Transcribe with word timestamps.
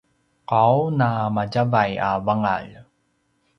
qau 0.49 0.75
na 0.99 1.09
madjavay 1.35 1.91
a 2.09 2.11
vangalj 2.25 2.71